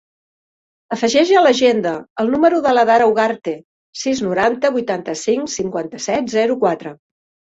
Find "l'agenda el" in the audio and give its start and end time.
1.47-2.31